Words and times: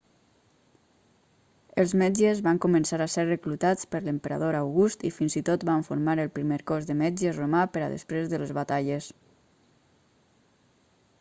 els 1.81 1.91
metges 2.01 2.39
van 2.47 2.59
començar 2.63 2.97
a 3.03 3.07
ser 3.15 3.25
reclutats 3.27 3.89
per 3.91 4.01
l'emperador 4.05 4.57
august 4.61 5.05
i 5.09 5.11
fins 5.17 5.35
i 5.41 5.43
tot 5.51 5.65
van 5.71 5.85
formar 5.89 6.15
el 6.25 6.31
primer 6.39 6.57
cos 6.73 6.87
de 6.89 6.95
metges 7.03 7.39
romà 7.43 7.61
per 7.77 7.83
a 7.89 7.91
després 7.97 8.31
de 8.33 8.39
les 8.45 8.55
batalles 8.61 9.11